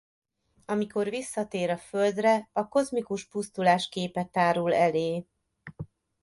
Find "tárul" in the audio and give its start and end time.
4.25-4.73